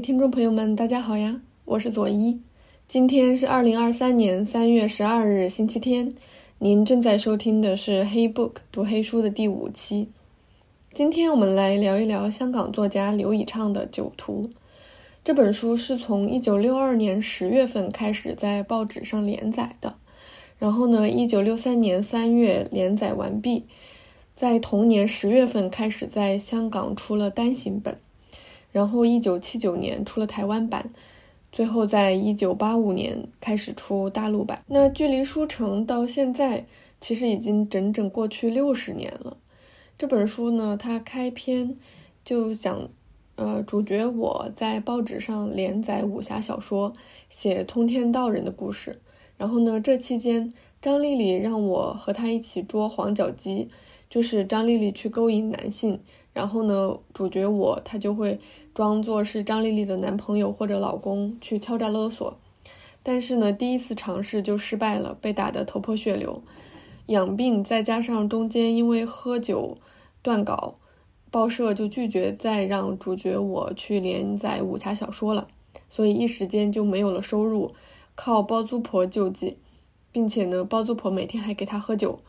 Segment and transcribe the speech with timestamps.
[0.00, 2.40] 听众朋友们，大家好呀，我是左一。
[2.86, 6.14] 今天是二零二三年三月十二日，星期天。
[6.58, 10.08] 您正在收听的是《黑 book 读黑书》的第五期。
[10.92, 14.48] 今天我们来聊一聊香港作家刘以畅的《酒徒》
[15.24, 19.96] 这本书，是从一九六二年十月份开始在报纸上连载的，
[20.58, 23.64] 然后呢，一九六三年三月连载完毕，
[24.36, 27.98] 在同年十月份开始在香港出了单行本。
[28.70, 30.90] 然后，一九七九年出了台湾版，
[31.50, 34.62] 最后在一九八五年开始出大陆版。
[34.66, 36.66] 那距离书成到现在，
[37.00, 39.36] 其实已经整整过去六十年了。
[39.96, 41.76] 这本书呢，它开篇
[42.24, 42.90] 就讲，
[43.36, 46.92] 呃，主角我在报纸上连载武侠小说，
[47.30, 49.00] 写通天道人的故事。
[49.38, 53.70] 然后呢，这期间张丽丽让我和她一起捉黄脚鸡，
[54.10, 56.00] 就是张丽丽去勾引男性。
[56.38, 58.38] 然后呢，主角我他就会
[58.72, 62.38] 装作是张丽丽的男朋友或者老公去敲诈勒索，
[63.02, 66.40] 但是呢，第一次尝试就失败了，被打得头破血流，
[67.06, 69.78] 养病再加上中间因为喝酒
[70.22, 70.76] 断稿，
[71.28, 75.48] 报社就拒绝再让主角我去连载武侠小说了，
[75.90, 77.74] 所以一时间就没有了收入，
[78.14, 79.58] 靠包租婆救济，
[80.12, 82.20] 并且呢，包租婆每天还给他喝酒，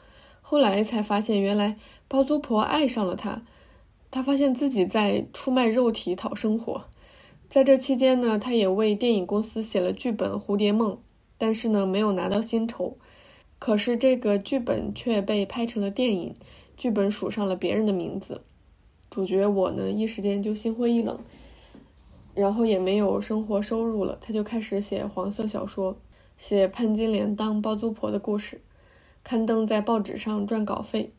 [0.42, 3.44] 后来才发现原来包租婆爱上了他。
[4.12, 6.86] 他发现自己在出卖肉体讨生活，
[7.48, 10.94] 在这期间呢，他也为电影公司写了剧本《蝴蝶梦》，
[11.38, 12.98] 但是呢，没有拿到薪酬。
[13.60, 16.36] 可是这个剧本却被拍成了电影，
[16.76, 18.42] 剧本署上了别人的名字。
[19.12, 21.20] 主角我呢，一时间就心灰意冷，
[22.34, 25.96] 然后也没有生活收入了，他就开始写黄色小说，
[26.36, 28.62] 写潘金莲当包租婆的故事，
[29.24, 31.12] 刊登在报纸上赚稿费。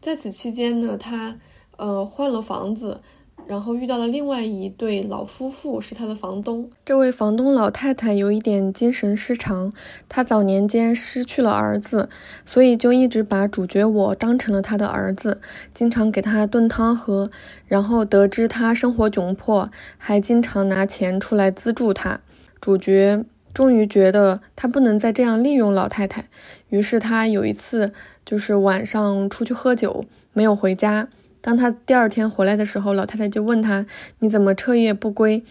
[0.00, 1.38] 在此期间呢，他。
[1.80, 3.00] 呃，换了房子，
[3.46, 6.70] 然后遇到了另外一对老夫妇，是他的房东。
[6.84, 9.72] 这位房东老太太有一点精神失常，
[10.06, 12.10] 她早年间失去了儿子，
[12.44, 15.40] 所以就一直把主角我当成了他的儿子，
[15.72, 17.30] 经常给他炖汤喝。
[17.66, 22.20] 然后得知他生活窘迫，还经常拿钱出来资助他。
[22.60, 23.24] 主角
[23.54, 26.28] 终于觉得他不能再这样利用老太太，
[26.68, 27.94] 于是他有一次
[28.26, 30.04] 就是晚上出去喝酒，
[30.34, 31.08] 没有回家。
[31.40, 33.86] 当他第二天回来的时候，老太太就问他
[34.20, 35.42] ：“你怎么彻夜不归？”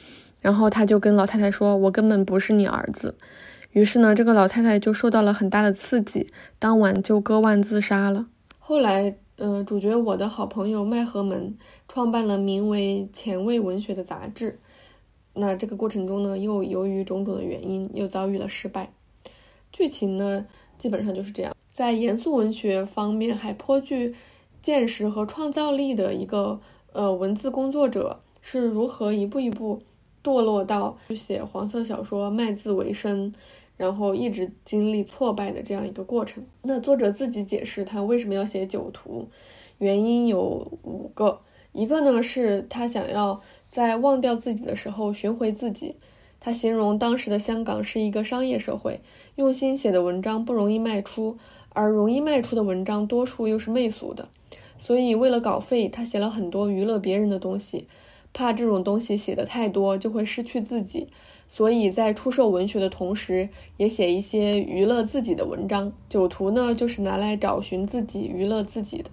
[0.41, 3.15] 然后他就跟老太太说：“我根本不是你儿子。”
[3.73, 8.27] 于是呢，这个老太太就受到了很大的刺激，当晚就割腕自杀了。
[8.57, 11.55] 后来，呃，主角我的好朋友麦和门
[11.87, 14.59] 创办了名为《前卫文学》的杂志。
[15.33, 18.91] 那这个过程中呢，又由于种种的原因，又遭遇了失败。
[19.71, 20.45] 剧情呢，
[20.77, 21.55] 基本上就是这样。
[21.71, 24.15] 在严肃文学方面，还颇具。
[24.61, 26.59] 见识和创造力的一个
[26.91, 29.81] 呃文字工作者是如何一步一步
[30.23, 33.33] 堕落到写黄色小说卖字为生，
[33.77, 36.45] 然后一直经历挫败的这样一个过程。
[36.61, 39.27] 那作者自己解释他为什么要写《酒徒》，
[39.77, 40.39] 原因有
[40.83, 41.39] 五个。
[41.71, 43.39] 一个呢是他想要
[43.69, 45.95] 在忘掉自己的时候寻回自己。
[46.41, 49.01] 他形容当时的香港是一个商业社会，
[49.35, 51.37] 用心写的文章不容易卖出。
[51.71, 54.27] 而容易卖出的文章，多数又是媚俗的，
[54.79, 57.85] 所以为了稿费，他写了很多娱乐别人的东西，
[58.33, 61.09] 怕这种东西写的太多就会失去自己，
[61.47, 65.93] 所以在出售文学的同时，也写一些娱乐自己的文章。
[66.09, 69.11] 酒徒呢，就是拿来找寻自己、娱乐自己的。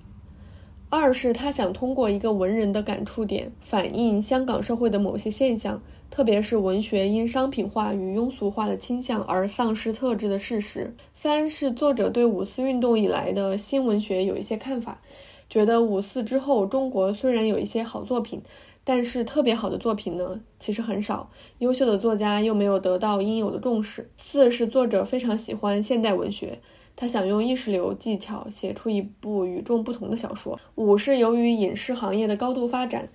[0.88, 5.83] 二是他想通过一个文人的感触点，反映香港社会的某些现象。
[6.09, 10.94] 特别是文学因商品化与庸俗化的倾向而丧失特质的事实。
[11.12, 15.03] 三是作者对五四运动以来的新文学有一些看法，
[15.49, 18.43] 觉得五四之后中国虽然有一些好作品，
[18.84, 24.10] 但是特别好的作品呢其实很少，优秀的作家又没有得到应有的重视。
[24.16, 26.60] 四是作者非常喜欢现代文学，
[26.95, 30.59] 他想用意识流技巧写出一部与众不同的小说。
[30.75, 33.09] 五是由于影视行业的高度发展。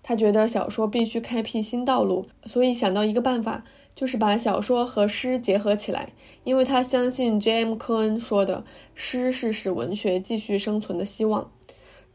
[0.00, 3.64] 他觉得小说必须开辟新道路，所以想到一个办法，
[3.96, 6.12] 就是把小说和诗结合起来。
[6.44, 7.74] 因为他相信 J.M.
[7.74, 8.64] 科恩说的，
[8.94, 11.50] 诗是使文学继续生存的希望。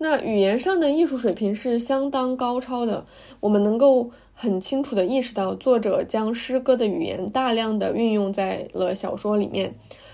[0.03, 3.05] 那语言上的艺术水平是相当高超的，
[3.39, 9.73] 我们能够很清楚地意识到，作者将诗歌的语言大量地运用在了小说里面，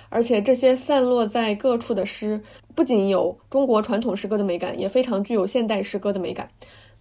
[0.09, 2.39] 而且这些散落在各处的诗，
[2.75, 6.51] 不仅有中国传统诗歌的美感，也非常具有现代诗歌的美感。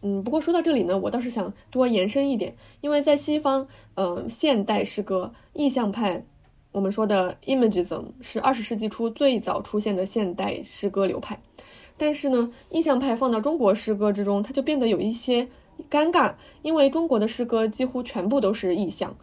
[0.01, 6.25] 嗯，不过说到这里呢，我倒是想多延伸一点，因为在西方，呃，现代诗歌意象派，
[6.73, 11.39] 我们说的 Imagism 是二十世纪初最早出现的现代诗歌流派，
[11.99, 15.49] 但是呢，意象派放到中国诗歌之中，它就变得有一些
[15.91, 19.17] 尴尬，因为中国的诗歌几乎全部都是意象。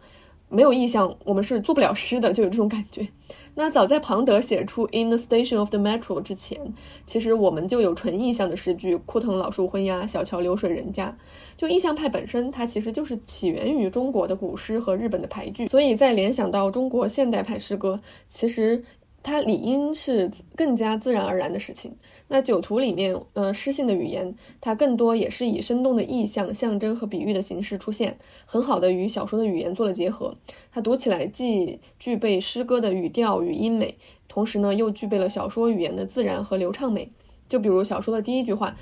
[0.48, 3.08] 没有意象，我们是做不了诗的，就有这种感觉。
[3.56, 6.72] 那早在庞德写出《In the Station of the Metro》之前，
[7.04, 11.18] 其实我们就有纯意象的诗句，“枯藤老树昏鸦，小桥流水人家”。
[11.56, 15.66] 就意象派本身，它其实就是起源于中国的古诗和日本的俳句。
[15.66, 18.84] 所以在联想到中国现代派诗歌，其实。
[19.26, 21.96] 它理应是更加自然而然的事情。
[22.28, 30.36] 那九图里面，呃，诗性的语言，它更多也是以生动的意象、象征和比喻的形式出现，很好的与小说的语言做了结合。
[30.70, 37.10] 它读起来既具备诗歌的语调与音美，同时呢，又具备了小说语言的自然和流畅美。
[37.48, 38.76] 就比如小说的第一句话：“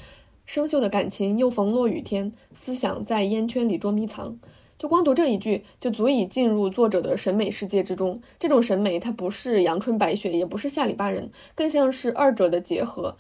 [0.44, 4.38] 生锈的感情又逢落雨天，思想在烟圈里捉迷藏。”
[4.84, 8.20] 就光读这一句，就足以进入作者的审美世界之中。
[8.38, 13.16] 这种审美，它不是阳春白雪，也不是下里巴人，更像是二者的结合。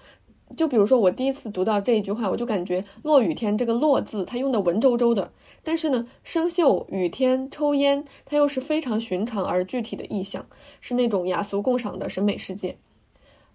[0.58, 5.32] 就比如说，我第一次读到这一句话，我就感觉“落雨天”这个“落”字，它用的文绉绉的。
[5.62, 10.44] 但是呢，生锈、雨天、抽烟，它又是非常寻常而具体的意象，
[10.82, 12.76] 是那种雅俗共赏的审美世界。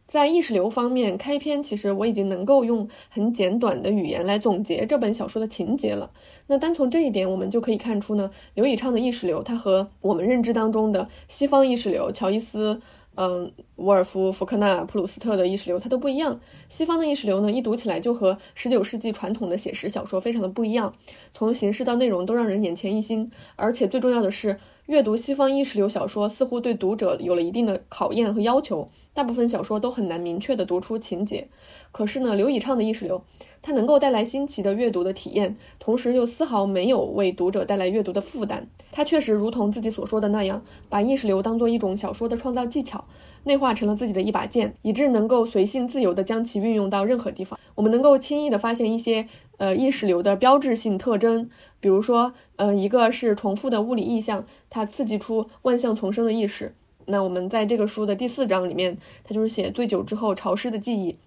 [0.10, 6.10] 在意识流方面，开篇其实我已经能够用很简短的语言来总结这本小说的情节了。
[6.48, 12.82] 那单从这一点，我们就可以看出呢，刘以畅的意识流，它和我们认知当中的西方意识流，乔伊斯。
[13.16, 16.40] 嗯，沃尔夫、福克纳、普鲁斯特的意识流它都不一样。
[16.70, 20.94] 西方的意识流呢，一读起来就和十九世纪传统的写实小说非常的不一样，
[21.30, 23.30] 从形式到内容都让人眼前一新。
[23.58, 24.58] 而且最重要的是，
[24.90, 28.90] 阅读西方意识流小说似乎对读者有了一定的考验和要求。
[29.14, 31.48] 大部分小说都很难明确地读出情节。
[31.92, 33.22] 可是呢，刘以畅的意识流，
[33.62, 38.68] 它能够带来新奇的阅读的体验，同时又丝毫没有为读者带来阅读的负担。
[38.92, 43.06] 他确实如同自己所说的那样，把意识流当做一种小说的创造技巧。
[43.44, 47.58] 内化成了自己的一把剑，以致能够随性自由地将其运用到任何地方。
[47.76, 49.28] 我们能够轻易地发现一些
[49.60, 51.48] 呃意识流的标志性特征，
[51.80, 56.74] 比如说，呃，一个是重复的物理意象，它刺激出万象丛生的意识。
[57.06, 61.18] 那我们在这个书的第四章里面，它就是写醉酒之后潮湿的记忆。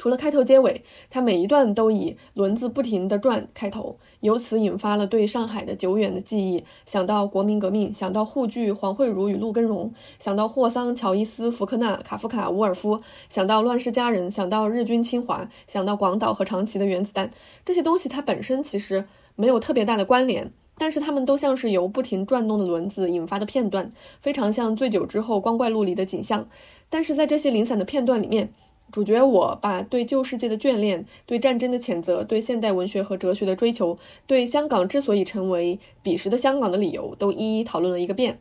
[0.00, 6.64] 除了开头结尾，它每一段都以轮子不停地转开头，由此引发了对上海的久远的记忆。
[6.86, 12.98] 想到国民革命，想到沪剧黄慧茹与陆根荣，想到霍桑、乔伊斯、福克纳、卡夫卡、伍尔夫，
[13.28, 17.30] 想到乱世佳人，想到日军侵华，想到广岛和长崎的原子弹。
[17.66, 19.04] 这些东西它本身其实
[19.36, 26.48] 没有特别大的关联，但是它们都像是由不停转动的轮子引发的片段，非常像醉酒之后光怪陆离的景象。
[26.88, 28.50] 但是在这些零散的片段里面。
[28.92, 38.40] 主角我把对旧世界的眷恋、对战争的谴责、对现代文学和哲学的追求、对香港之所以成为彼时的香港的理由，都一一讨论了一个遍。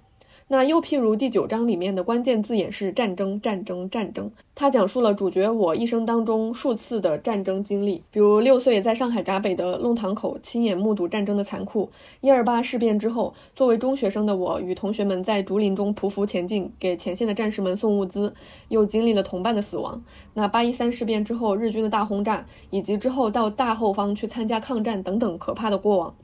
[0.52, 4.32] 那又譬如第九章里面的关键字眼是战争，战争，战争。
[4.56, 11.88] 它讲述了主角我一生当中数次的战争经历，比如六岁在上海闸北的弄堂口亲眼目睹战争的残酷；
[12.22, 18.34] 一二八事变之后，作为中学生的我与同学们在竹林中匍匐前进，给前线的战士们送物资，
[18.70, 20.04] 又经历了同伴的死亡。
[20.34, 26.16] 那八一三事变之后，日军的大轰炸，以及之后到大后方去参加抗战等等可怕的过往。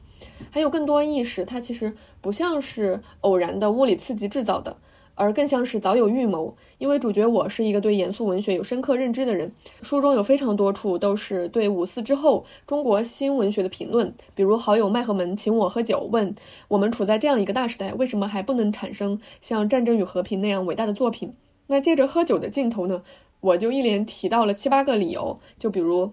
[0.51, 4.77] 还有更多意识，它其实不像是偶然的物理刺激制造的，
[5.15, 6.55] 而更像是早有预谋。
[6.77, 9.51] 因为主角我是一个对严肃文学有深刻认知的人，
[9.81, 16.35] 书中有非常多处都是对五四之后中国新文学的评论，比如好友麦赫门请我喝酒，问
[16.67, 21.33] 我们处在这样一个大时代，为什么还不能产生像《战争与和平》那样伟大的作品？
[21.67, 23.01] 那借着喝酒的镜头呢，
[23.39, 26.11] 我就一连提到了七八个理由，就比如。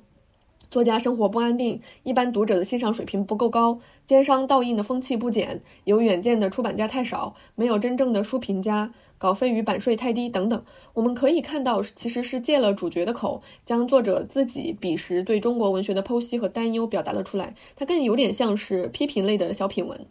[0.72, 8.90] 作家生活不安定，一般读者的欣赏水平不够高，奸商盗印的风气不减，有远见的出版家太少，没有真正的书评家。
[9.18, 10.64] 稿费与版税太低等等，
[10.94, 17.54] 我们可以看到，其实是借了主角的口，将作者自己彼时对中国文学的剖析和担忧表达了出来。
[17.76, 20.06] 它更有点像是批评类的小品文。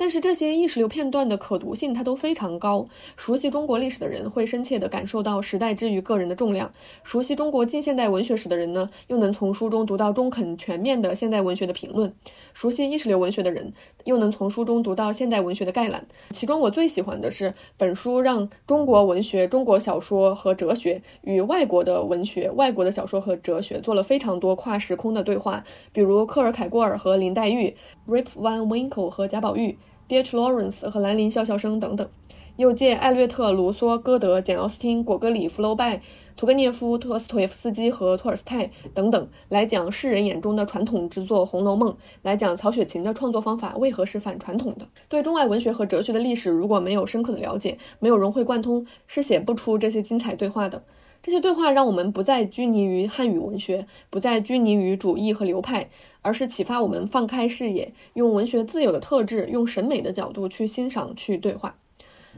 [0.00, 2.88] 但是这些意识流片段的可读性，它都非常高。
[3.18, 6.70] 熟悉中国历史的人会深切地感受到时代之于个人的重量；
[7.04, 12.08] 熟悉中国近现代文学史的人呢，又能从书中读到中肯全面的现代文学的评论；
[12.54, 16.06] 熟悉意识流文学的人，又能从书中读到现代文学的概览。
[16.30, 18.48] 其中我最喜欢的是本书让。
[18.66, 27.74] 中国文学、中国小说和哲学与外国的文学、外国的小说和哲学做了非常多跨时空的对话，比如克尔凯郭尔和林黛玉、
[28.06, 29.76] Rip Van Winkle 和贾宝玉、
[30.10, 30.36] D.H.
[30.36, 32.08] Lawrence 和兰陵笑笑生等等。
[32.56, 36.02] 又借艾略特、卢梭、歌德、简·奥斯汀、果戈里、福楼拜、
[36.36, 44.88] 屠格涅夫、托斯托耶夫斯基和托尔斯泰等等来讲世人眼中的传统之作《红楼梦》，来讲曹雪芹的创作方法为何是反传统的。
[45.08, 50.82] 对中外文学和哲学的历史如果没有深刻的了解，没有融会贯通，是写不出这些精彩对话的。
[51.22, 55.90] 这些对话让我们不再拘泥于汉语文学，不再拘泥于主义和流派，
[56.22, 61.76] 而是启发我们放开视野，用文学自有的特质，用审美的角度去欣赏、去对话。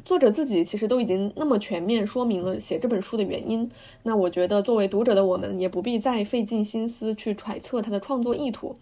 [0.04, 3.70] 作者自己其实都已经那么全面说明了写这本书的原因，
[4.02, 8.74] 那我觉得作为读者的我们也不必再费尽心思去揣测他的创作意图。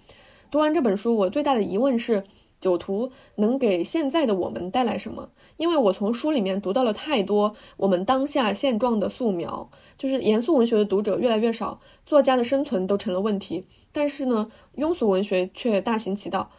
[0.51, 2.25] 读完这本书，我最大的疑问是。
[2.61, 5.31] 酒徒能给现在的我们带来什么？
[5.57, 13.65] 因为我从书里面读到了太多我们当下现状的素描，就是严肃文学的读者越来越少，作家的生存都成了问题。
[13.93, 16.51] 但是呢，庸俗文学却大行其道。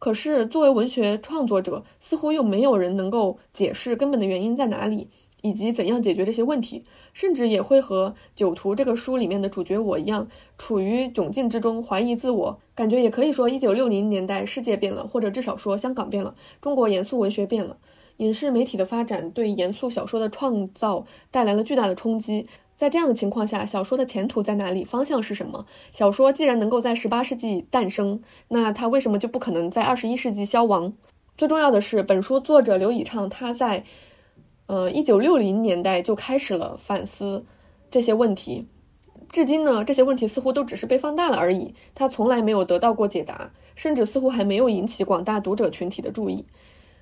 [0.00, 5.08] 可是作为文学创作者，似乎又没有人能够解释根本的原因在哪里。
[5.44, 12.58] 以及怎样解决这些问题，甚至也会和《酒徒》这个书里面的主角我一样，处于窘境之中，怀疑自我。
[12.74, 17.76] 感觉也可以说，一九六零年代世界变了，或者至少说香港变了，中国严肃文学变了，
[18.16, 22.46] 影视媒体的发展对严肃小说的创造带来了巨大的冲击。
[22.74, 24.82] 在这样的情况下，小说的前途在哪里？
[24.82, 25.66] 方向是什么？
[25.92, 30.94] 小说既然能够在十八世纪诞生，那它为什么就不可能在二十一世纪消亡？
[31.36, 33.84] 最重要的是，本书作者刘以畅他在。
[34.66, 37.44] 呃，一九六零年代就开始了反思
[37.90, 38.66] 这些问题，
[39.30, 46.46] 至今呢，这些问题似乎都只是被放大了而已，他从来没有得到过解答，甚至似乎还没有引起广大读者群体的注意。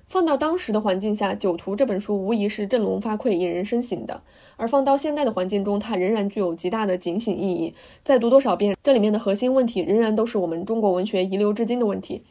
[0.05, 4.21] 放到当时的环境下，《酒徒》这本书无疑是振聋发聩、引人深省的；
[4.57, 7.73] 而放到现代的环境中，它仍然具有极大的警醒意义。
[8.03, 12.21] 再读多少遍，这里面的核心问题仍然都是我们中国文学遗留至今的问题。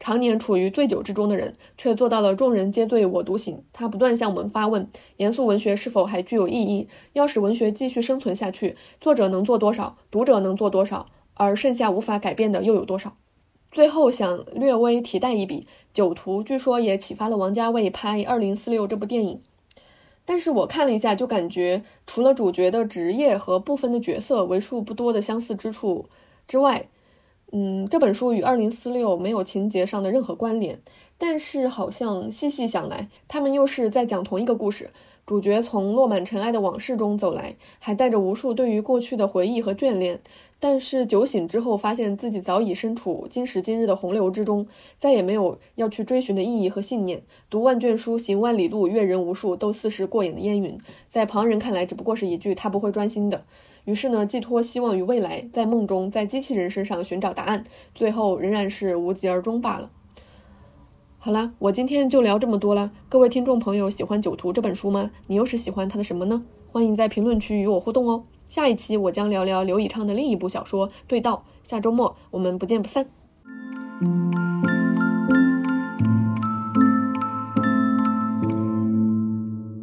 [0.00, 3.62] 常年处于醉酒之中的人，却做到了众人皆醉我独醒。
[3.72, 6.88] 他不断向我们发问：严肃文学是否还具有意义？
[7.12, 9.96] 要使文学继续生存下去，作者能做多少？
[10.10, 11.06] 读者能做多少？
[11.34, 13.16] 而剩下无法改变的又有多少？
[13.70, 15.60] 最后想略微提带一笔，
[15.92, 19.42] 《酒徒》据说也启发了王家卫拍《二零四六》这部电影。
[20.24, 26.06] 但是我看了一下，就感觉除了主角的职业和部分的角色为数不多的相似之处
[26.46, 26.88] 之外，
[27.50, 30.80] 嗯，这本书与二零四六没有情节上的任何关联，
[31.16, 34.90] 但是好像细细想来，他们又是在讲同一个故事。
[35.24, 40.20] 主角从落满尘埃的往事中走来，还带着无数对于过去的回忆和眷恋。
[40.60, 44.66] 但是酒醒之后，发现自己早已身处今时今日的洪流之中，
[44.98, 47.22] 再也没有要去追寻的意义和信念。
[47.48, 53.44] 读万卷书，行万里路，阅人无数，都似是过眼的烟云，在旁人看来，只不过是一句“他不会专心的”。
[53.88, 57.64] 于是呢，寄托希望于未来，在梦中，在机器人身上寻找答案，
[57.94, 59.90] 最后仍然是无疾而终罢了。
[61.16, 62.92] 好了，我今天就聊这么多了。
[63.08, 65.10] 各位听众朋友，喜欢《酒徒》这本书吗？
[65.26, 66.44] 你又是喜欢它的什么呢？
[66.70, 68.24] 欢迎在评论区与我互动哦。
[68.46, 71.44] 下一期我将聊聊刘以畅的另一部小说《对道》。
[71.66, 73.08] 下周末我们不见不散。